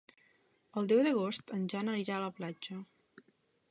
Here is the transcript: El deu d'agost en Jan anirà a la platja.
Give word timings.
El 0.81 0.89
deu 0.93 1.03
d'agost 1.09 1.55
en 1.59 1.69
Jan 1.75 1.95
anirà 1.95 2.19
a 2.19 2.27
la 2.29 2.35
platja. 2.43 2.83